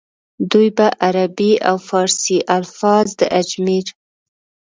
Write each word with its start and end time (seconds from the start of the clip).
دوي 0.51 0.69
به 0.77 0.87
عربي 1.07 1.51
او 1.69 1.75
فارسي 1.87 2.37
الفاظ 2.57 3.07
د 3.19 3.21
اجمېر 3.39 3.85